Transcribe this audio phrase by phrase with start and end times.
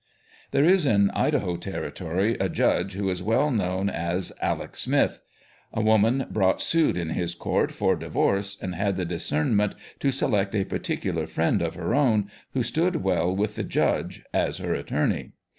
[0.49, 5.21] There is in Idaho territory a judge who is well known as" Alec Smith."
[5.73, 10.55] A woman brought suit in his court for divorce, and had the discernment to select
[10.55, 15.33] a particular friend of icr own, who stood well witli the judge, as her attorney.